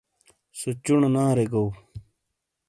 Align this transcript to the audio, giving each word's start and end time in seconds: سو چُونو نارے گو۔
سو 0.59 0.69
چُونو 0.83 1.09
نارے 1.15 1.45
گو۔ 1.51 1.65